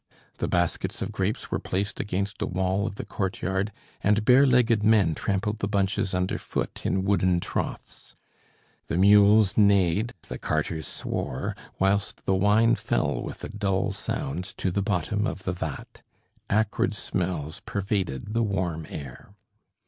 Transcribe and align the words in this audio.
The 0.39 0.47
baskets 0.47 1.03
of 1.03 1.11
grapes 1.11 1.51
were 1.51 1.59
placed 1.59 1.99
against 1.99 2.41
a 2.41 2.47
wall 2.47 2.87
of 2.87 2.95
the 2.95 3.05
courtyard, 3.05 3.71
and 4.01 4.25
bare 4.25 4.47
legged 4.47 4.81
men 4.83 5.13
trampled 5.13 5.59
the 5.59 5.67
bunches 5.67 6.15
under 6.15 6.39
foot 6.39 6.83
in 6.83 7.03
wooden 7.05 7.39
troughs. 7.39 8.15
The 8.87 8.97
mules 8.97 9.57
neighed, 9.57 10.15
the 10.27 10.39
carters 10.39 10.87
swore, 10.87 11.55
whilst 11.77 12.25
the 12.25 12.33
wine 12.33 12.73
fell 12.73 13.21
with 13.21 13.43
a 13.43 13.49
dull 13.49 13.91
sound 13.93 14.45
to 14.57 14.71
the 14.71 14.81
bottom 14.81 15.27
of 15.27 15.43
the 15.43 15.53
vat. 15.53 16.01
Acrid 16.49 16.95
smells 16.95 17.59
pervaded 17.67 18.33
the 18.33 18.41
warm 18.41 18.87
air. 18.89 19.35